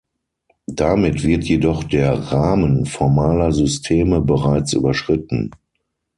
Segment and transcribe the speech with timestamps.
[0.65, 5.51] Damit wird jedoch der Rahmen formaler Systeme bereits überschritten.